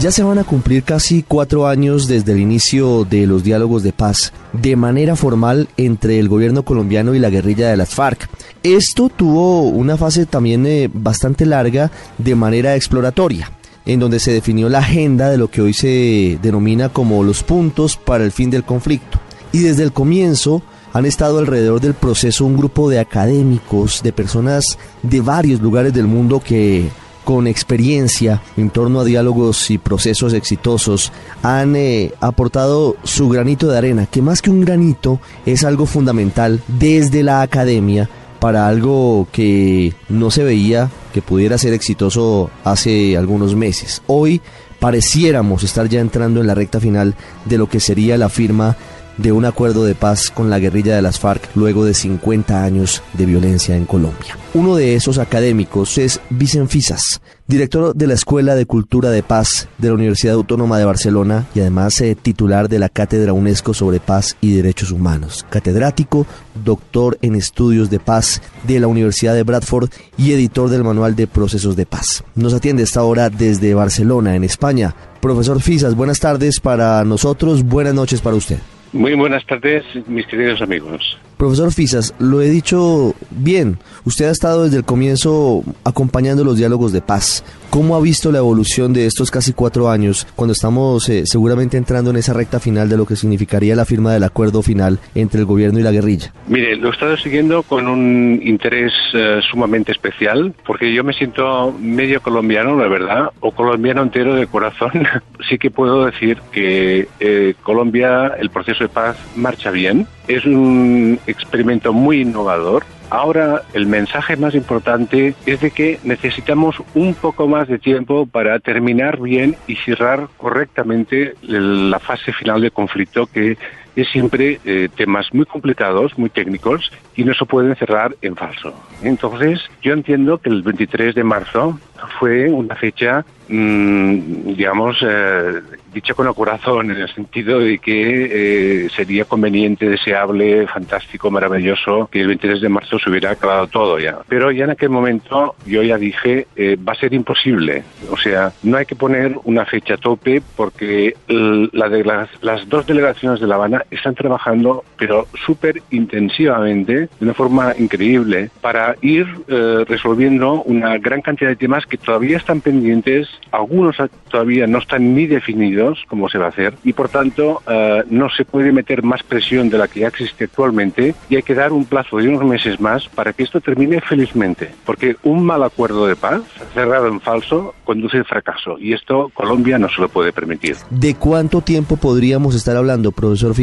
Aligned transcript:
Ya 0.00 0.12
se 0.12 0.22
van 0.22 0.38
a 0.38 0.44
cumplir 0.44 0.84
casi 0.84 1.24
cuatro 1.26 1.66
años 1.66 2.06
desde 2.06 2.32
el 2.32 2.40
inicio 2.40 3.04
de 3.04 3.26
los 3.26 3.42
diálogos 3.42 3.82
de 3.82 3.92
paz 3.92 4.32
de 4.52 4.76
manera 4.76 5.16
formal 5.16 5.68
entre 5.76 6.18
el 6.18 6.28
gobierno 6.28 6.62
colombiano 6.62 7.14
y 7.14 7.18
la 7.18 7.30
guerrilla 7.30 7.70
de 7.70 7.76
las 7.76 7.94
FARC. 7.94 8.28
Esto 8.62 9.08
tuvo 9.08 9.62
una 9.62 9.96
fase 9.96 10.26
también 10.26 10.66
eh, 10.66 10.88
bastante 10.92 11.46
larga 11.46 11.90
de 12.18 12.34
manera 12.34 12.76
exploratoria 12.76 13.50
en 13.86 13.98
donde 13.98 14.20
se 14.20 14.32
definió 14.32 14.68
la 14.68 14.80
agenda 14.80 15.30
de 15.30 15.38
lo 15.38 15.50
que 15.50 15.62
hoy 15.62 15.72
se 15.72 16.38
denomina 16.42 16.90
como 16.90 17.24
los 17.24 17.42
puntos 17.42 17.96
para 17.96 18.22
el 18.22 18.32
fin 18.32 18.50
del 18.50 18.62
conflicto. 18.62 19.18
Y 19.50 19.60
desde 19.60 19.82
el 19.82 19.92
comienzo 19.92 20.62
han 20.92 21.06
estado 21.06 21.38
alrededor 21.38 21.80
del 21.80 21.94
proceso 21.94 22.44
un 22.44 22.58
grupo 22.58 22.90
de 22.90 22.98
académicos, 22.98 24.02
de 24.02 24.12
personas 24.12 24.78
de 25.02 25.22
varios 25.22 25.60
lugares 25.62 25.94
del 25.94 26.06
mundo 26.06 26.40
que 26.40 26.90
con 27.28 27.46
experiencia 27.46 28.40
en 28.56 28.70
torno 28.70 29.00
a 29.00 29.04
diálogos 29.04 29.70
y 29.70 29.76
procesos 29.76 30.32
exitosos 30.32 31.12
han 31.42 31.76
eh, 31.76 32.14
aportado 32.20 32.96
su 33.04 33.28
granito 33.28 33.68
de 33.68 33.76
arena, 33.76 34.06
que 34.06 34.22
más 34.22 34.40
que 34.40 34.48
un 34.48 34.62
granito 34.62 35.20
es 35.44 35.62
algo 35.62 35.84
fundamental 35.84 36.62
desde 36.68 37.22
la 37.22 37.42
academia 37.42 38.08
para 38.40 38.66
algo 38.66 39.28
que 39.30 39.92
no 40.08 40.30
se 40.30 40.42
veía 40.42 40.90
que 41.12 41.20
pudiera 41.20 41.58
ser 41.58 41.74
exitoso 41.74 42.48
hace 42.64 43.14
algunos 43.18 43.54
meses. 43.54 44.00
Hoy 44.06 44.40
pareciéramos 44.80 45.64
estar 45.64 45.86
ya 45.86 46.00
entrando 46.00 46.40
en 46.40 46.46
la 46.46 46.54
recta 46.54 46.80
final 46.80 47.14
de 47.44 47.58
lo 47.58 47.68
que 47.68 47.78
sería 47.78 48.16
la 48.16 48.30
firma 48.30 48.74
de 49.18 49.32
un 49.32 49.44
acuerdo 49.44 49.84
de 49.84 49.94
paz 49.94 50.30
con 50.30 50.48
la 50.48 50.58
guerrilla 50.58 50.96
de 50.96 51.02
las 51.02 51.18
FARC 51.18 51.50
luego 51.54 51.84
de 51.84 51.94
50 51.94 52.64
años 52.64 53.02
de 53.12 53.26
violencia 53.26 53.76
en 53.76 53.84
Colombia. 53.84 54.38
Uno 54.54 54.76
de 54.76 54.94
esos 54.94 55.18
académicos 55.18 55.98
es 55.98 56.20
Vicen 56.30 56.68
Fisas, 56.68 57.20
director 57.46 57.94
de 57.94 58.06
la 58.06 58.14
Escuela 58.14 58.54
de 58.54 58.66
Cultura 58.66 59.10
de 59.10 59.22
Paz 59.22 59.68
de 59.78 59.88
la 59.88 59.94
Universidad 59.94 60.34
Autónoma 60.34 60.78
de 60.78 60.84
Barcelona 60.84 61.46
y 61.54 61.60
además 61.60 62.00
eh, 62.00 62.14
titular 62.14 62.68
de 62.68 62.78
la 62.78 62.88
Cátedra 62.88 63.32
UNESCO 63.32 63.74
sobre 63.74 64.00
Paz 64.00 64.36
y 64.40 64.54
Derechos 64.54 64.90
Humanos, 64.90 65.44
catedrático, 65.50 66.26
doctor 66.64 67.18
en 67.20 67.34
estudios 67.34 67.90
de 67.90 68.00
paz 68.00 68.40
de 68.66 68.80
la 68.80 68.86
Universidad 68.86 69.34
de 69.34 69.42
Bradford 69.42 69.90
y 70.16 70.32
editor 70.32 70.70
del 70.70 70.84
Manual 70.84 71.14
de 71.16 71.26
Procesos 71.26 71.76
de 71.76 71.86
Paz. 71.86 72.24
Nos 72.34 72.54
atiende 72.54 72.82
esta 72.82 73.02
hora 73.02 73.30
desde 73.30 73.74
Barcelona, 73.74 74.34
en 74.34 74.44
España. 74.44 74.94
Profesor 75.20 75.60
Fisas, 75.60 75.94
buenas 75.94 76.20
tardes 76.20 76.60
para 76.60 77.04
nosotros, 77.04 77.64
buenas 77.64 77.94
noches 77.94 78.20
para 78.20 78.36
usted. 78.36 78.58
Muy 78.92 79.14
buenas 79.14 79.44
tardes, 79.44 79.84
mis 80.06 80.26
queridos 80.26 80.62
amigos. 80.62 81.18
Profesor 81.38 81.72
Fisas, 81.72 82.14
lo 82.18 82.42
he 82.42 82.50
dicho 82.50 83.14
bien. 83.30 83.78
Usted 84.04 84.26
ha 84.26 84.32
estado 84.32 84.64
desde 84.64 84.76
el 84.78 84.84
comienzo 84.84 85.62
acompañando 85.84 86.42
los 86.42 86.58
diálogos 86.58 86.92
de 86.92 87.00
paz. 87.00 87.44
¿Cómo 87.70 87.94
ha 87.94 88.00
visto 88.00 88.32
la 88.32 88.38
evolución 88.38 88.92
de 88.92 89.06
estos 89.06 89.30
casi 89.30 89.52
cuatro 89.52 89.88
años 89.88 90.26
cuando 90.34 90.52
estamos 90.52 91.08
eh, 91.08 91.26
seguramente 91.26 91.76
entrando 91.76 92.10
en 92.10 92.16
esa 92.16 92.32
recta 92.32 92.58
final 92.58 92.88
de 92.88 92.96
lo 92.96 93.06
que 93.06 93.14
significaría 93.14 93.76
la 93.76 93.84
firma 93.84 94.12
del 94.12 94.24
acuerdo 94.24 94.62
final 94.62 94.98
entre 95.14 95.40
el 95.40 95.46
gobierno 95.46 95.78
y 95.78 95.82
la 95.82 95.92
guerrilla? 95.92 96.32
Mire, 96.48 96.76
lo 96.76 96.88
he 96.88 96.92
estado 96.92 97.16
siguiendo 97.16 97.62
con 97.62 97.86
un 97.86 98.40
interés 98.42 98.92
eh, 99.14 99.40
sumamente 99.48 99.92
especial 99.92 100.54
porque 100.66 100.92
yo 100.92 101.04
me 101.04 101.12
siento 101.12 101.72
medio 101.78 102.20
colombiano, 102.20 102.76
la 102.76 102.88
verdad, 102.88 103.30
o 103.40 103.52
colombiano 103.52 104.02
entero 104.02 104.34
de 104.34 104.46
corazón. 104.48 104.90
sí 105.48 105.58
que 105.58 105.70
puedo 105.70 106.06
decir 106.06 106.38
que 106.50 107.06
eh, 107.20 107.54
Colombia, 107.62 108.34
el 108.38 108.50
proceso 108.50 108.84
de 108.84 108.88
paz 108.88 109.16
marcha 109.36 109.70
bien. 109.70 110.06
Es 110.28 110.44
un 110.44 111.18
experimento 111.26 111.92
muy 111.92 112.20
innovador. 112.20 112.84
Ahora 113.10 113.62
el 113.72 113.86
mensaje 113.86 114.36
más 114.36 114.54
importante 114.54 115.34
es 115.46 115.60
de 115.62 115.70
que 115.70 115.98
necesitamos 116.04 116.76
un 116.94 117.14
poco 117.14 117.48
más 117.48 117.66
de 117.66 117.78
tiempo 117.78 118.26
para 118.26 118.58
terminar 118.58 119.18
bien 119.18 119.56
y 119.66 119.76
cerrar 119.76 120.28
correctamente 120.36 121.34
la 121.42 121.98
fase 121.98 122.34
final 122.34 122.60
del 122.60 122.72
conflicto 122.72 123.26
que 123.26 123.56
es 123.96 124.08
siempre 124.08 124.60
eh, 124.64 124.88
temas 124.94 125.32
muy 125.32 125.46
complicados, 125.46 126.16
muy 126.18 126.30
técnicos 126.30 126.90
y 127.16 127.24
no 127.24 127.34
se 127.34 127.44
pueden 127.44 127.74
cerrar 127.76 128.14
en 128.22 128.36
falso. 128.36 128.74
Entonces, 129.02 129.60
yo 129.82 129.92
entiendo 129.92 130.38
que 130.38 130.50
el 130.50 130.62
23 130.62 131.14
de 131.14 131.24
marzo 131.24 131.78
fue 132.18 132.48
una 132.48 132.74
fecha, 132.76 133.24
mmm, 133.48 134.54
digamos, 134.54 134.96
eh, 135.02 135.60
dicha 135.92 136.14
con 136.14 136.28
el 136.28 136.34
corazón, 136.34 136.90
en 136.90 136.98
el 136.98 137.14
sentido 137.14 137.58
de 137.58 137.78
que 137.78 138.84
eh, 138.84 138.88
sería 138.94 139.24
conveniente, 139.24 139.88
deseable, 139.88 140.66
fantástico, 140.66 141.30
maravilloso 141.30 142.08
que 142.10 142.20
el 142.20 142.28
23 142.28 142.60
de 142.60 142.68
marzo 142.68 142.98
se 142.98 143.10
hubiera 143.10 143.32
acabado 143.32 143.66
todo 143.66 143.98
ya. 143.98 144.18
Pero 144.28 144.50
ya 144.52 144.64
en 144.64 144.70
aquel 144.70 144.90
momento 144.90 145.54
yo 145.66 145.82
ya 145.82 145.98
dije, 145.98 146.46
eh, 146.56 146.76
va 146.76 146.92
a 146.92 146.96
ser 146.96 147.14
imposible. 147.14 147.82
O 148.10 148.16
sea, 148.16 148.52
no 148.62 148.76
hay 148.76 148.86
que 148.86 148.96
poner 148.96 149.36
una 149.44 149.64
fecha 149.64 149.96
tope 149.96 150.42
porque 150.56 151.14
la 151.28 151.88
de 151.88 152.04
las, 152.04 152.28
las 152.42 152.68
dos 152.68 152.86
delegaciones 152.86 153.40
de 153.40 153.46
La 153.46 153.56
Habana 153.56 153.77
están 153.90 154.14
trabajando, 154.14 154.84
pero 154.96 155.26
súper 155.46 155.82
intensivamente, 155.90 156.94
de 156.94 157.08
una 157.20 157.34
forma 157.34 157.74
increíble, 157.78 158.50
para 158.60 158.96
ir 159.02 159.26
eh, 159.48 159.84
resolviendo 159.86 160.62
una 160.62 160.98
gran 160.98 161.22
cantidad 161.22 161.50
de 161.50 161.56
temas 161.56 161.86
que 161.86 161.96
todavía 161.96 162.36
están 162.36 162.60
pendientes, 162.60 163.28
algunos 163.50 163.96
todavía 164.30 164.66
no 164.66 164.78
están 164.78 165.14
ni 165.14 165.26
definidos 165.26 166.04
cómo 166.08 166.28
se 166.28 166.38
va 166.38 166.46
a 166.46 166.48
hacer 166.50 166.74
y 166.84 166.92
por 166.92 167.08
tanto 167.08 167.62
eh, 167.66 168.04
no 168.10 168.28
se 168.30 168.44
puede 168.44 168.72
meter 168.72 169.02
más 169.02 169.22
presión 169.22 169.68
de 169.68 169.78
la 169.78 169.88
que 169.88 170.00
ya 170.00 170.08
existe 170.08 170.44
actualmente 170.44 171.14
y 171.28 171.36
hay 171.36 171.42
que 171.42 171.54
dar 171.54 171.72
un 171.72 171.84
plazo 171.84 172.18
de 172.18 172.28
unos 172.28 172.44
meses 172.44 172.80
más 172.80 173.08
para 173.08 173.32
que 173.32 173.42
esto 173.42 173.60
termine 173.60 174.00
felizmente, 174.00 174.70
porque 174.84 175.16
un 175.22 175.44
mal 175.44 175.62
acuerdo 175.62 176.06
de 176.06 176.16
paz 176.16 176.42
cerrado 176.74 177.08
en 177.08 177.20
falso 177.20 177.74
conduce 177.84 178.18
al 178.18 178.24
fracaso 178.24 178.78
y 178.78 178.92
esto 178.92 179.30
Colombia 179.34 179.78
no 179.78 179.88
se 179.88 180.00
lo 180.00 180.08
puede 180.08 180.32
permitir. 180.32 180.76
¿De 180.90 181.14
cuánto 181.14 181.60
tiempo 181.60 181.96
podríamos 181.96 182.54
estar 182.54 182.76
hablando, 182.76 183.12
profesor 183.12 183.54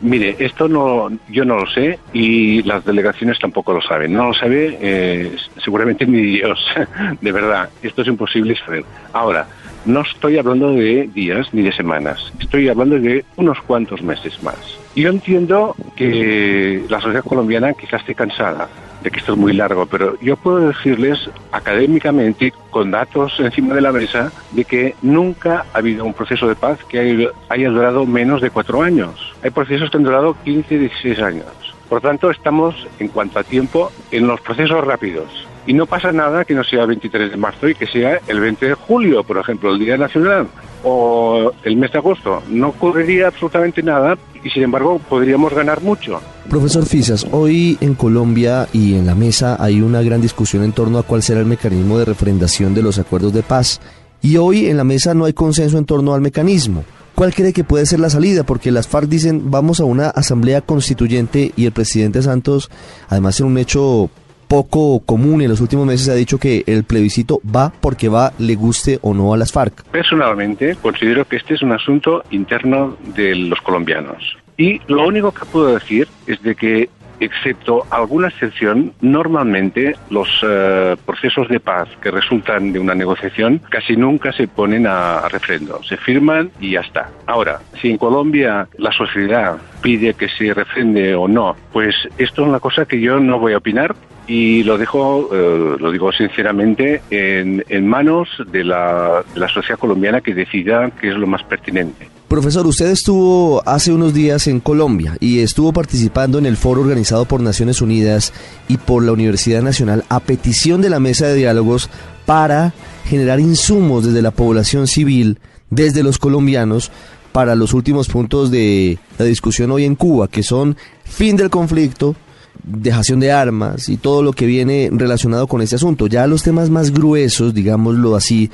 Mire, 0.00 0.36
esto 0.38 0.68
no, 0.68 1.10
yo 1.28 1.44
no 1.44 1.56
lo 1.56 1.66
sé 1.66 1.98
y 2.12 2.62
las 2.62 2.84
delegaciones 2.84 3.38
tampoco 3.38 3.72
lo 3.72 3.82
saben. 3.82 4.12
No 4.12 4.28
lo 4.28 4.34
sabe 4.34 4.78
eh, 4.80 5.36
seguramente 5.62 6.06
ni 6.06 6.22
Dios, 6.22 6.58
de 7.20 7.32
verdad. 7.32 7.68
Esto 7.82 8.02
es 8.02 8.08
imposible 8.08 8.56
saber. 8.56 8.84
Ahora, 9.12 9.46
no 9.86 10.00
estoy 10.00 10.36
hablando 10.36 10.72
de 10.72 11.08
días 11.14 11.46
ni 11.52 11.62
de 11.62 11.72
semanas, 11.72 12.32
estoy 12.40 12.68
hablando 12.68 12.98
de 12.98 13.24
unos 13.36 13.60
cuantos 13.62 14.02
meses 14.02 14.42
más. 14.42 14.56
Yo 14.96 15.10
entiendo 15.10 15.76
que 15.94 16.82
la 16.88 17.00
sociedad 17.00 17.22
colombiana 17.22 17.72
quizás 17.72 18.00
esté 18.00 18.14
cansada 18.14 18.68
de 19.02 19.10
que 19.10 19.18
esto 19.18 19.32
es 19.32 19.38
muy 19.38 19.52
largo, 19.52 19.86
pero 19.86 20.18
yo 20.20 20.36
puedo 20.36 20.68
decirles 20.68 21.30
académicamente, 21.52 22.52
con 22.70 22.90
datos 22.90 23.38
encima 23.38 23.74
de 23.74 23.80
la 23.80 23.92
mesa, 23.92 24.32
de 24.52 24.64
que 24.64 24.94
nunca 25.02 25.64
ha 25.72 25.78
habido 25.78 26.04
un 26.04 26.14
proceso 26.14 26.48
de 26.48 26.54
paz 26.54 26.78
que 26.88 27.30
haya 27.48 27.70
durado 27.70 28.06
menos 28.06 28.40
de 28.40 28.50
cuatro 28.50 28.82
años. 28.82 29.34
Hay 29.42 29.50
procesos 29.50 29.90
que 29.90 29.96
han 29.96 30.04
durado 30.04 30.36
15, 30.44 30.78
16 30.78 31.18
años. 31.20 31.46
Por 31.88 32.00
tanto, 32.00 32.30
estamos, 32.30 32.74
en 32.98 33.08
cuanto 33.08 33.38
a 33.38 33.44
tiempo, 33.44 33.92
en 34.10 34.26
los 34.26 34.40
procesos 34.40 34.84
rápidos. 34.84 35.46
Y 35.66 35.72
no 35.72 35.86
pasa 35.86 36.12
nada 36.12 36.44
que 36.44 36.54
no 36.54 36.62
sea 36.62 36.82
el 36.82 36.88
23 36.88 37.32
de 37.32 37.36
marzo 37.36 37.68
y 37.68 37.74
que 37.74 37.86
sea 37.86 38.20
el 38.28 38.40
20 38.40 38.66
de 38.66 38.74
julio, 38.74 39.24
por 39.24 39.38
ejemplo, 39.38 39.72
el 39.72 39.80
Día 39.80 39.96
Nacional, 39.96 40.46
o 40.84 41.52
el 41.64 41.76
mes 41.76 41.90
de 41.90 41.98
agosto. 41.98 42.42
No 42.48 42.68
ocurriría 42.68 43.28
absolutamente 43.28 43.82
nada 43.82 44.16
y, 44.44 44.50
sin 44.50 44.62
embargo, 44.62 45.00
podríamos 45.08 45.52
ganar 45.52 45.82
mucho. 45.82 46.20
Profesor 46.48 46.86
Fisas, 46.86 47.26
hoy 47.32 47.76
en 47.80 47.94
Colombia 47.94 48.68
y 48.72 48.94
en 48.94 49.06
la 49.06 49.16
mesa 49.16 49.56
hay 49.58 49.80
una 49.80 50.02
gran 50.02 50.20
discusión 50.20 50.62
en 50.62 50.72
torno 50.72 50.98
a 50.98 51.02
cuál 51.02 51.22
será 51.22 51.40
el 51.40 51.46
mecanismo 51.46 51.98
de 51.98 52.04
refrendación 52.04 52.72
de 52.72 52.82
los 52.82 53.00
acuerdos 53.00 53.32
de 53.32 53.42
paz. 53.42 53.80
Y 54.22 54.36
hoy 54.36 54.66
en 54.66 54.76
la 54.76 54.84
mesa 54.84 55.14
no 55.14 55.24
hay 55.24 55.32
consenso 55.32 55.78
en 55.78 55.84
torno 55.84 56.14
al 56.14 56.20
mecanismo. 56.20 56.84
¿Cuál 57.16 57.34
cree 57.34 57.52
que 57.52 57.64
puede 57.64 57.86
ser 57.86 57.98
la 57.98 58.10
salida? 58.10 58.44
Porque 58.44 58.70
las 58.70 58.88
FARC 58.88 59.08
dicen 59.08 59.50
vamos 59.50 59.80
a 59.80 59.84
una 59.84 60.10
asamblea 60.10 60.60
constituyente 60.60 61.52
y 61.56 61.64
el 61.64 61.72
presidente 61.72 62.22
Santos, 62.22 62.70
además 63.08 63.40
en 63.40 63.46
un 63.46 63.58
hecho 63.58 64.10
poco 64.48 65.00
común 65.00 65.42
en 65.42 65.48
los 65.48 65.60
últimos 65.60 65.86
meses 65.86 66.08
ha 66.08 66.14
dicho 66.14 66.38
que 66.38 66.64
el 66.66 66.84
plebiscito 66.84 67.40
va 67.44 67.72
porque 67.80 68.08
va, 68.08 68.32
le 68.38 68.54
guste 68.54 68.98
o 69.02 69.14
no 69.14 69.34
a 69.34 69.36
las 69.36 69.52
FARC. 69.52 69.84
Personalmente 69.84 70.76
considero 70.80 71.24
que 71.26 71.36
este 71.36 71.54
es 71.54 71.62
un 71.62 71.72
asunto 71.72 72.22
interno 72.30 72.96
de 73.14 73.34
los 73.34 73.60
colombianos. 73.60 74.36
Y 74.56 74.80
lo 74.86 75.06
único 75.06 75.32
que 75.32 75.44
puedo 75.44 75.74
decir 75.74 76.08
es 76.26 76.42
de 76.42 76.54
que 76.54 76.88
excepto 77.20 77.86
alguna 77.90 78.28
excepción, 78.28 78.92
normalmente 79.00 79.96
los 80.10 80.28
eh, 80.46 80.96
procesos 81.04 81.48
de 81.48 81.60
paz 81.60 81.88
que 82.00 82.10
resultan 82.10 82.72
de 82.72 82.78
una 82.78 82.94
negociación 82.94 83.60
casi 83.70 83.96
nunca 83.96 84.32
se 84.32 84.48
ponen 84.48 84.86
a, 84.86 85.18
a 85.18 85.28
refrendo, 85.28 85.82
se 85.82 85.96
firman 85.96 86.50
y 86.60 86.72
ya 86.72 86.80
está. 86.80 87.10
Ahora, 87.26 87.60
si 87.80 87.90
en 87.90 87.98
Colombia 87.98 88.68
la 88.76 88.92
sociedad 88.92 89.56
pide 89.82 90.14
que 90.14 90.28
se 90.28 90.52
refrende 90.52 91.14
o 91.14 91.28
no, 91.28 91.56
pues 91.72 91.94
esto 92.18 92.42
es 92.42 92.48
una 92.48 92.60
cosa 92.60 92.84
que 92.84 93.00
yo 93.00 93.18
no 93.20 93.38
voy 93.38 93.54
a 93.54 93.58
opinar 93.58 93.94
y 94.26 94.62
lo 94.64 94.78
dejo, 94.78 95.28
eh, 95.32 95.76
lo 95.78 95.90
digo 95.90 96.12
sinceramente, 96.12 97.02
en, 97.10 97.86
manos 97.86 98.28
de 98.50 98.64
la, 98.64 99.24
de 99.34 99.40
la 99.40 99.48
sociedad 99.48 99.78
colombiana 99.78 100.20
que 100.20 100.34
decida 100.34 100.90
qué 101.00 101.08
es 101.10 101.14
lo 101.14 101.26
más 101.26 101.42
pertinente. 101.44 102.08
Profesor, 102.28 102.66
usted 102.66 102.90
estuvo 102.90 103.62
hace 103.66 103.92
unos 103.92 104.12
días 104.12 104.48
en 104.48 104.58
Colombia 104.58 105.16
y 105.20 105.40
estuvo 105.40 105.72
participando 105.72 106.38
en 106.38 106.46
el 106.46 106.56
foro 106.56 106.80
organizado 106.80 107.24
por 107.24 107.40
Naciones 107.40 107.80
Unidas 107.80 108.32
y 108.66 108.78
por 108.78 109.04
la 109.04 109.12
Universidad 109.12 109.62
Nacional 109.62 110.04
a 110.08 110.18
petición 110.18 110.82
de 110.82 110.90
la 110.90 110.98
mesa 110.98 111.28
de 111.28 111.36
diálogos 111.36 111.88
para 112.24 112.74
generar 113.04 113.38
insumos 113.38 114.04
desde 114.04 114.22
la 114.22 114.32
población 114.32 114.88
civil, 114.88 115.38
desde 115.70 116.02
los 116.02 116.18
colombianos, 116.18 116.90
para 117.30 117.54
los 117.54 117.74
últimos 117.74 118.08
puntos 118.08 118.50
de 118.50 118.98
la 119.18 119.24
discusión 119.24 119.70
hoy 119.70 119.84
en 119.84 119.94
Cuba, 119.94 120.26
que 120.26 120.42
son 120.42 120.76
fin 121.04 121.36
del 121.36 121.50
conflicto, 121.50 122.16
dejación 122.66 123.20
de 123.20 123.32
armas 123.32 123.88
y 123.88 123.96
todo 123.96 124.22
lo 124.22 124.32
que 124.32 124.44
viene 124.44 124.90
relacionado 124.92 125.46
con 125.46 125.62
este 125.62 125.76
asunto. 125.76 126.06
Ya 126.08 126.26
los 126.26 126.42
temas 126.42 126.68
más 126.68 126.90
gruesos, 126.90 127.54
digámoslo 127.54 128.16
así, 128.16 128.50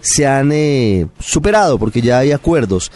se 0.00 0.26
han 0.26 0.50
eh, 0.52 1.06
superado 1.20 1.78
porque 1.78 2.00
ya 2.00 2.18
hay 2.18 2.32
acuerdos. 2.32 2.90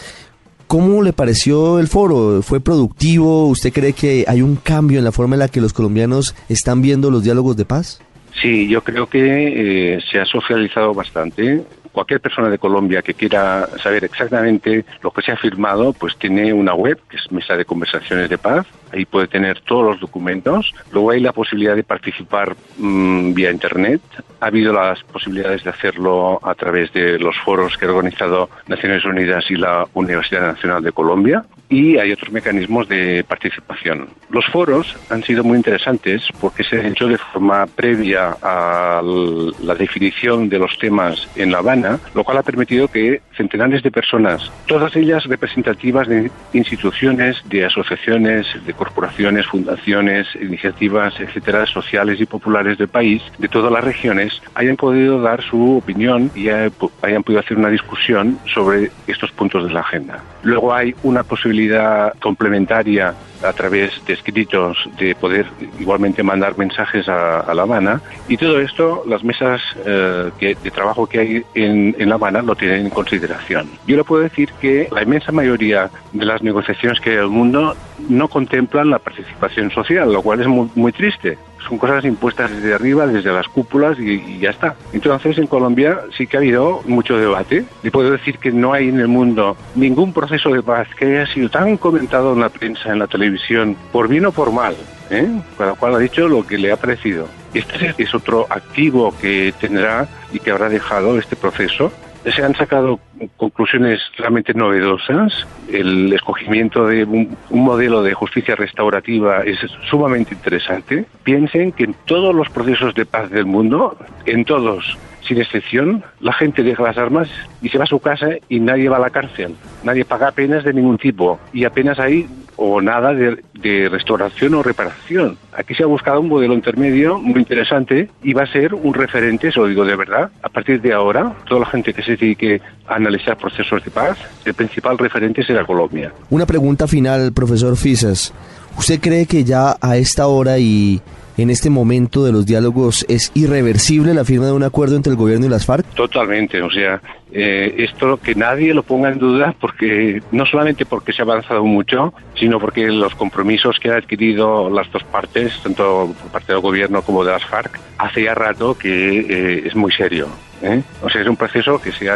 ¿Cómo 0.66 1.02
le 1.02 1.12
pareció 1.12 1.78
el 1.78 1.86
foro? 1.86 2.42
¿Fue 2.42 2.60
productivo? 2.60 3.46
¿Usted 3.48 3.72
cree 3.72 3.92
que 3.92 4.24
hay 4.26 4.40
un 4.42 4.56
cambio 4.56 4.98
en 4.98 5.04
la 5.04 5.12
forma 5.12 5.36
en 5.36 5.40
la 5.40 5.48
que 5.48 5.60
los 5.60 5.74
colombianos 5.74 6.34
están 6.48 6.80
viendo 6.80 7.10
los 7.10 7.22
diálogos 7.22 7.56
de 7.56 7.66
paz? 7.66 8.00
Sí, 8.40 8.66
yo 8.66 8.82
creo 8.82 9.06
que 9.06 9.96
eh, 9.96 10.00
se 10.10 10.18
ha 10.18 10.24
socializado 10.24 10.92
bastante 10.92 11.62
cualquier 11.94 12.20
persona 12.20 12.50
de 12.50 12.58
Colombia 12.58 13.02
que 13.02 13.14
quiera 13.14 13.68
saber 13.80 14.04
exactamente 14.04 14.84
lo 15.02 15.12
que 15.12 15.22
se 15.22 15.30
ha 15.30 15.36
firmado, 15.36 15.92
pues 15.92 16.16
tiene 16.18 16.52
una 16.52 16.74
web, 16.74 16.98
que 17.08 17.16
es 17.16 17.30
Mesa 17.30 17.56
de 17.56 17.64
Conversaciones 17.64 18.28
de 18.28 18.36
Paz. 18.36 18.66
Ahí 18.92 19.04
puede 19.04 19.28
tener 19.28 19.60
todos 19.60 19.84
los 19.84 20.00
documentos. 20.00 20.74
Luego 20.92 21.10
hay 21.10 21.20
la 21.20 21.32
posibilidad 21.32 21.76
de 21.76 21.84
participar 21.84 22.54
mm, 22.78 23.34
vía 23.34 23.50
Internet. 23.50 24.00
Ha 24.40 24.46
habido 24.46 24.72
las 24.72 25.02
posibilidades 25.04 25.64
de 25.64 25.70
hacerlo 25.70 26.40
a 26.42 26.54
través 26.54 26.92
de 26.92 27.18
los 27.18 27.36
foros 27.38 27.76
que 27.76 27.86
ha 27.86 27.90
organizado 27.90 28.50
Naciones 28.66 29.04
Unidas 29.04 29.44
y 29.50 29.56
la 29.56 29.86
Universidad 29.94 30.42
Nacional 30.42 30.82
de 30.82 30.92
Colombia 30.92 31.44
y 31.68 31.98
hay 31.98 32.12
otros 32.12 32.30
mecanismos 32.30 32.88
de 32.88 33.24
participación. 33.26 34.08
Los 34.30 34.46
foros 34.46 34.96
han 35.10 35.22
sido 35.22 35.42
muy 35.42 35.56
interesantes 35.56 36.28
porque 36.40 36.62
se 36.62 36.78
han 36.78 36.86
hecho 36.86 37.08
de 37.08 37.18
forma 37.18 37.66
previa 37.66 38.36
a 38.42 39.02
la 39.02 39.74
definición 39.74 40.48
de 40.48 40.58
los 40.58 40.78
temas 40.78 41.28
en 41.36 41.50
La 41.50 41.58
Habana, 41.58 41.98
lo 42.14 42.22
cual 42.22 42.38
ha 42.38 42.42
permitido 42.42 42.88
que 42.88 43.22
centenares 43.36 43.82
de 43.82 43.90
personas, 43.90 44.50
todas 44.66 44.94
ellas 44.96 45.24
representativas 45.24 46.06
de 46.06 46.30
instituciones, 46.52 47.42
de 47.46 47.64
asociaciones, 47.64 48.46
de 48.64 48.74
corporaciones, 48.84 49.46
fundaciones, 49.46 50.28
iniciativas, 50.40 51.18
etcétera, 51.18 51.64
sociales 51.66 52.20
y 52.20 52.26
populares 52.26 52.76
del 52.76 52.88
país, 52.88 53.22
de 53.38 53.48
todas 53.48 53.72
las 53.72 53.82
regiones, 53.82 54.42
hayan 54.54 54.76
podido 54.76 55.20
dar 55.20 55.42
su 55.42 55.78
opinión 55.78 56.30
y 56.34 56.48
hayan 56.50 57.22
podido 57.22 57.40
hacer 57.40 57.56
una 57.56 57.70
discusión 57.70 58.38
sobre 58.52 58.90
estos 59.06 59.32
puntos 59.32 59.66
de 59.66 59.72
la 59.72 59.80
agenda. 59.80 60.22
Luego 60.42 60.74
hay 60.74 60.94
una 61.02 61.22
posibilidad 61.22 62.12
complementaria 62.20 63.14
a 63.44 63.52
través 63.52 64.04
de 64.06 64.14
escritos 64.14 64.76
de 64.98 65.14
poder 65.14 65.46
igualmente 65.78 66.22
mandar 66.22 66.56
mensajes 66.58 67.08
a, 67.08 67.52
La 67.54 67.62
Habana 67.62 68.00
y 68.28 68.36
todo 68.36 68.58
esto 68.60 69.04
las 69.06 69.22
mesas 69.22 69.60
eh, 69.86 70.30
de 70.40 70.70
trabajo 70.70 71.06
que 71.06 71.18
hay 71.18 71.44
en, 71.54 71.94
La 72.08 72.16
Habana 72.16 72.42
lo 72.42 72.54
tienen 72.54 72.86
en 72.86 72.90
consideración. 72.90 73.68
Yo 73.86 73.96
le 73.96 74.04
puedo 74.04 74.22
decir 74.22 74.50
que 74.60 74.88
la 74.90 75.02
inmensa 75.02 75.32
mayoría 75.32 75.90
de 76.12 76.24
las 76.24 76.42
negociaciones 76.42 77.00
que 77.00 77.10
hay 77.10 77.16
en 77.16 77.22
el 77.22 77.28
mundo 77.28 77.76
no 78.08 78.28
contemplan 78.28 78.90
la 78.90 78.98
participación 78.98 79.70
social, 79.70 80.12
lo 80.12 80.22
cual 80.22 80.40
es 80.40 80.48
muy 80.48 80.92
triste 80.92 81.38
son 81.68 81.78
cosas 81.78 82.04
impuestas 82.04 82.50
desde 82.50 82.74
arriba, 82.74 83.06
desde 83.06 83.32
las 83.32 83.48
cúpulas 83.48 83.98
y, 83.98 84.38
ya 84.38 84.50
está. 84.50 84.74
Entonces 84.92 85.38
en 85.38 85.46
Colombia 85.46 86.00
sí 86.16 86.26
que 86.26 86.36
ha 86.36 86.40
habido 86.40 86.82
mucho 86.86 87.16
debate. 87.16 87.64
Le 87.82 87.90
puedo 87.90 88.10
decir 88.10 88.38
que 88.38 88.52
no 88.52 88.72
hay 88.72 88.88
en 88.88 89.00
el 89.00 89.08
mundo 89.08 89.56
ningún 89.74 90.12
proceso 90.12 90.50
de 90.50 90.62
paz 90.62 90.88
que 90.96 91.06
haya 91.06 91.26
sido 91.26 91.48
tan 91.48 91.76
comentado 91.76 92.32
en 92.32 92.40
la 92.40 92.48
prensa, 92.48 92.92
en 92.92 92.98
la 92.98 93.06
televisión, 93.06 93.76
por 93.92 94.08
bien 94.08 94.26
o 94.26 94.32
por 94.32 94.52
mal. 94.52 94.76
¿eh? 95.10 95.28
Cada 95.58 95.74
cual 95.74 95.94
ha 95.94 95.98
dicho 95.98 96.28
lo 96.28 96.46
que 96.46 96.58
le 96.58 96.72
ha 96.72 96.76
parecido. 96.76 97.28
Este 97.52 97.94
es 97.98 98.14
otro 98.14 98.46
activo 98.50 99.14
que 99.20 99.54
tendrá 99.60 100.08
y 100.32 100.40
que 100.40 100.50
habrá 100.50 100.68
dejado 100.68 101.18
este 101.18 101.36
proceso 101.36 101.92
se 102.32 102.42
han 102.42 102.54
sacado 102.54 103.00
conclusiones 103.36 104.00
realmente 104.16 104.54
novedosas. 104.54 105.46
El 105.70 106.12
escogimiento 106.12 106.86
de 106.86 107.04
un, 107.04 107.36
modelo 107.50 108.02
de 108.02 108.14
justicia 108.14 108.56
restaurativa 108.56 109.42
es 109.42 109.58
sumamente 109.88 110.34
interesante. 110.34 111.04
Piensen 111.22 111.72
que 111.72 111.84
en 111.84 111.94
todos 112.06 112.34
los 112.34 112.48
procesos 112.50 112.94
de 112.94 113.06
paz 113.06 113.30
del 113.30 113.46
mundo, 113.46 113.96
en 114.26 114.44
todos, 114.44 114.96
sin 115.26 115.40
excepción, 115.40 116.04
la 116.20 116.32
gente 116.32 116.62
deja 116.62 116.82
las 116.82 116.98
armas 116.98 117.28
y 117.62 117.68
se 117.68 117.78
va 117.78 117.84
a 117.84 117.88
su 117.88 117.98
casa 117.98 118.28
y 118.48 118.60
nadie 118.60 118.88
va 118.88 118.96
a 118.96 119.00
la 119.00 119.10
cárcel. 119.10 119.54
Nadie 119.82 120.04
paga 120.04 120.32
penas 120.32 120.64
de 120.64 120.72
ningún 120.72 120.98
tipo 120.98 121.38
y 121.52 121.64
apenas 121.64 121.98
hay 121.98 122.26
o 122.56 122.80
nada 122.80 123.12
de, 123.12 123.88
restauración 123.88 124.54
o 124.54 124.62
reparación. 124.62 125.36
Aquí 125.56 125.74
se 125.74 125.82
ha 125.82 125.86
buscado 125.86 126.20
un 126.20 126.28
modelo 126.28 126.54
intermedio 126.54 127.18
muy 127.18 127.40
interesante 127.40 128.10
y 128.22 128.32
va 128.32 128.42
a 128.42 128.52
ser 128.52 128.74
un 128.74 128.94
referente, 128.94 129.48
eso 129.48 129.66
digo 129.66 129.84
de 129.84 129.96
verdad. 129.96 130.30
A 130.42 130.48
partir 130.48 130.80
de 130.80 130.92
ahora, 130.92 131.34
toda 131.48 131.60
la 131.60 131.66
gente 131.66 131.92
que 131.92 132.02
se 132.02 132.16
dedique 132.16 132.60
a 132.86 132.96
analizar 132.96 133.36
procesos 133.36 133.84
de 133.84 133.90
paz, 133.90 134.18
el 134.44 134.54
principal 134.54 134.98
referente 134.98 135.42
será 135.42 135.64
Colombia. 135.64 136.12
Una 136.30 136.46
pregunta 136.46 136.86
final, 136.86 137.32
profesor 137.32 137.76
Fisas. 137.76 138.32
¿Usted 138.76 139.00
cree 139.00 139.26
que 139.26 139.44
ya 139.44 139.76
a 139.80 139.96
esta 139.96 140.26
hora 140.26 140.58
y 140.58 141.00
en 141.36 141.50
este 141.50 141.70
momento 141.70 142.24
de 142.24 142.32
los 142.32 142.46
diálogos 142.46 143.04
es 143.08 143.32
irreversible 143.34 144.14
la 144.14 144.24
firma 144.24 144.46
de 144.46 144.52
un 144.52 144.62
acuerdo 144.62 144.96
entre 144.96 145.10
el 145.10 145.18
gobierno 145.18 145.46
y 145.46 145.48
las 145.48 145.66
FARC? 145.66 145.86
Totalmente, 145.94 146.62
o 146.62 146.70
sea, 146.70 147.00
eh, 147.32 147.74
esto 147.78 148.16
que 148.18 148.34
nadie 148.34 148.72
lo 148.72 148.84
ponga 148.84 149.10
en 149.10 149.18
duda 149.18 149.54
porque 149.60 150.22
no 150.30 150.46
solamente 150.46 150.86
porque 150.86 151.12
se 151.12 151.22
ha 151.22 151.24
avanzado 151.24 151.64
mucho, 151.64 152.14
sino 152.38 152.60
porque 152.60 152.86
los 152.86 153.14
compromisos 153.14 153.78
que 153.80 153.90
han 153.90 153.96
adquirido 153.96 154.70
las 154.70 154.90
dos 154.92 155.02
partes, 155.04 155.60
tanto 155.62 156.14
por 156.22 156.30
parte 156.30 156.52
del 156.52 156.62
gobierno 156.62 157.02
como 157.02 157.24
de 157.24 157.32
las 157.32 157.44
FARC, 157.44 157.80
hace 157.98 158.22
ya 158.22 158.34
rato 158.34 158.78
que 158.78 159.20
eh, 159.20 159.62
es 159.66 159.74
muy 159.74 159.90
serio. 159.92 160.28
¿eh? 160.62 160.82
O 161.02 161.10
sea, 161.10 161.22
es 161.22 161.26
un 161.26 161.36
proceso 161.36 161.80
que 161.80 161.90
se, 161.90 162.06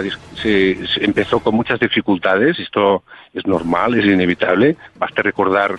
se, 0.40 1.04
empezó 1.04 1.40
con 1.40 1.56
muchas 1.56 1.80
dificultades, 1.80 2.58
esto 2.60 3.02
es 3.34 3.44
normal, 3.46 3.98
es 3.98 4.04
inevitable. 4.04 4.76
Basta 4.98 5.22
recordar 5.22 5.76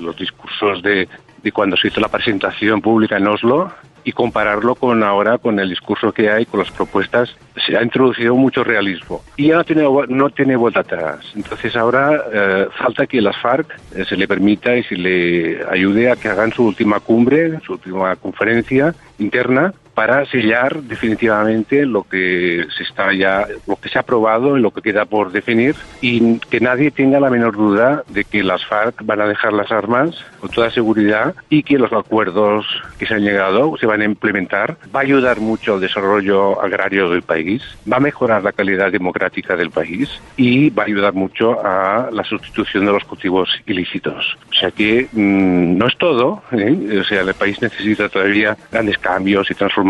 los 0.00 0.16
discursos 0.16 0.82
de, 0.82 1.08
de 1.44 1.52
cuando 1.52 1.76
se 1.76 1.88
hizo 1.88 2.00
la 2.00 2.08
presentación 2.08 2.80
pública 2.80 3.18
en 3.18 3.28
Oslo 3.28 3.70
y 4.02 4.12
compararlo 4.12 4.74
con 4.74 5.02
ahora 5.02 5.38
con 5.38 5.58
el 5.58 5.70
discurso 5.70 6.12
que 6.12 6.30
hay, 6.30 6.44
con 6.46 6.60
las 6.60 6.70
propuestas, 6.70 7.34
se 7.66 7.76
ha 7.76 7.82
introducido 7.82 8.34
mucho 8.34 8.64
realismo 8.64 9.22
y 9.36 9.48
ya 9.48 9.56
no 9.56 9.64
tiene, 9.64 9.88
no 10.08 10.30
tiene 10.30 10.56
vuelta 10.56 10.80
atrás. 10.80 11.32
Entonces 11.34 11.76
ahora 11.76 12.22
eh, 12.32 12.66
falta 12.76 13.06
que 13.06 13.20
las 13.20 13.36
FARC 13.40 13.66
eh, 13.94 14.04
se 14.06 14.16
le 14.16 14.26
permita 14.26 14.76
y 14.76 14.82
se 14.84 14.96
le 14.96 15.64
ayude 15.70 16.10
a 16.10 16.16
que 16.16 16.28
hagan 16.28 16.52
su 16.52 16.64
última 16.64 17.00
cumbre, 17.00 17.60
su 17.60 17.74
última 17.74 18.16
conferencia 18.16 18.94
interna 19.18 19.72
para 19.94 20.26
sellar 20.26 20.82
definitivamente 20.82 21.86
lo 21.86 22.02
que 22.02 22.66
se 22.76 22.82
está 22.82 23.12
ya, 23.12 23.46
lo 23.66 23.76
que 23.76 23.88
se 23.88 23.98
ha 23.98 24.00
aprobado 24.00 24.58
y 24.58 24.60
lo 24.60 24.72
que 24.72 24.82
queda 24.82 25.04
por 25.04 25.30
definir 25.30 25.76
y 26.00 26.38
que 26.38 26.60
nadie 26.60 26.90
tenga 26.90 27.20
la 27.20 27.30
menor 27.30 27.56
duda 27.56 28.02
de 28.08 28.24
que 28.24 28.42
las 28.42 28.66
FARC 28.66 29.04
van 29.04 29.20
a 29.20 29.26
dejar 29.26 29.52
las 29.52 29.70
armas 29.70 30.16
con 30.40 30.50
toda 30.50 30.70
seguridad 30.70 31.34
y 31.48 31.62
que 31.62 31.78
los 31.78 31.92
acuerdos 31.92 32.66
que 32.98 33.06
se 33.06 33.14
han 33.14 33.22
llegado 33.22 33.76
se 33.78 33.86
van 33.86 34.00
a 34.00 34.04
implementar. 34.04 34.76
Va 34.94 35.00
a 35.00 35.02
ayudar 35.04 35.40
mucho 35.40 35.74
al 35.74 35.80
desarrollo 35.80 36.60
agrario 36.60 37.08
del 37.10 37.22
país, 37.22 37.62
va 37.90 37.98
a 37.98 38.00
mejorar 38.00 38.42
la 38.42 38.52
calidad 38.52 38.90
democrática 38.90 39.56
del 39.56 39.70
país 39.70 40.10
y 40.36 40.70
va 40.70 40.82
a 40.82 40.86
ayudar 40.86 41.14
mucho 41.14 41.64
a 41.64 42.08
la 42.10 42.24
sustitución 42.24 42.86
de 42.86 42.92
los 42.92 43.04
cultivos 43.04 43.48
ilícitos. 43.66 44.36
O 44.50 44.54
sea 44.54 44.70
que 44.72 45.08
mm, 45.12 45.78
no 45.78 45.86
es 45.86 45.96
todo, 45.96 46.42
¿eh? 46.50 46.98
o 47.00 47.04
sea, 47.04 47.20
el 47.20 47.34
país 47.34 47.62
necesita 47.62 48.08
todavía 48.08 48.56
grandes 48.72 48.98
cambios 48.98 49.50
y 49.50 49.54
transformaciones 49.54 49.83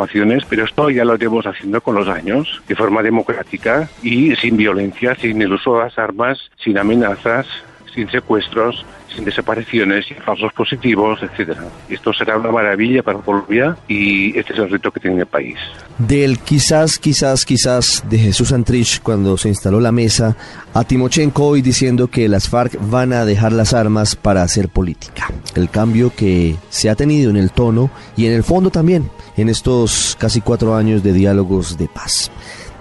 pero 0.49 0.65
esto 0.65 0.91
ya 0.91 1.05
lo 1.05 1.15
iremos 1.15 1.47
haciendo 1.47 1.81
con 1.81 1.95
los 1.95 2.09
años, 2.09 2.63
de 2.67 2.77
forma 2.77 3.03
democrática 3.03 3.89
y 4.03 4.35
sin 4.37 4.57
violencia, 4.57 5.15
sin 5.15 5.41
el 5.43 5.53
uso 5.53 5.77
de 5.77 5.85
las 5.85 5.99
armas, 5.99 6.51
sin 6.57 6.79
amenazas, 6.79 7.47
sin 7.95 8.11
secuestros, 8.11 8.85
sin 9.15 9.25
desapariciones, 9.25 10.07
sin 10.07 10.17
falsos 10.19 10.53
positivos, 10.53 11.21
etcétera. 11.23 11.65
Esto 11.89 12.13
será 12.13 12.37
una 12.37 12.51
maravilla 12.51 13.03
para 13.03 13.19
Colombia 13.21 13.77
y 13.89 14.37
este 14.37 14.53
es 14.53 14.59
el 14.59 14.71
reto 14.71 14.91
que 14.91 15.01
tiene 15.01 15.21
el 15.21 15.27
país. 15.27 15.57
Del 15.99 16.39
quizás, 16.41 16.99
quizás, 16.99 17.45
quizás 17.45 18.05
de 18.09 18.19
Jesús 18.19 18.53
Antrich 18.53 19.01
cuando 19.01 19.37
se 19.37 19.49
instaló 19.49 19.81
la 19.81 19.93
mesa 19.93 20.37
a 20.73 20.85
Timochenko 20.85 21.47
hoy 21.47 21.63
diciendo 21.63 22.09
que 22.09 22.29
las 22.29 22.49
FARC 22.49 22.77
van 22.91 23.13
a 23.13 23.25
dejar 23.25 23.53
las 23.53 23.73
armas 23.73 24.17
para 24.17 24.43
hacer 24.43 24.69
política. 24.69 25.31
El 25.55 25.71
cambio 25.71 26.13
que 26.15 26.57
se 26.69 26.91
ha 26.91 26.97
tenido 26.97 27.31
en 27.31 27.37
el 27.37 27.53
tono 27.53 27.91
y 28.17 28.27
en 28.27 28.33
el 28.33 28.43
fondo 28.43 28.71
también 28.71 29.11
en 29.37 29.49
estos 29.49 30.17
casi 30.19 30.41
cuatro 30.41 30.75
años 30.75 31.03
de 31.03 31.13
diálogos 31.13 31.79
de 31.79 31.89
paz. 31.89 32.31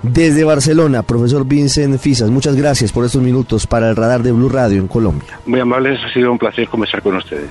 Desde 0.03 0.43
Barcelona, 0.43 1.01
profesor 1.01 1.47
Vincent 1.47 1.97
Fisas, 1.97 2.29
muchas 2.29 2.57
gracias 2.57 2.91
por 2.91 3.05
estos 3.05 3.21
minutos 3.21 3.65
para 3.65 3.89
el 3.89 3.95
radar 3.95 4.21
de 4.21 4.33
Blue 4.33 4.49
Radio 4.49 4.81
en 4.81 4.89
Colombia. 4.89 5.39
Muy 5.45 5.61
amables, 5.61 5.97
ha 6.03 6.11
sido 6.11 6.29
un 6.29 6.37
placer 6.37 6.67
conversar 6.67 7.01
con 7.01 7.15
ustedes. 7.15 7.49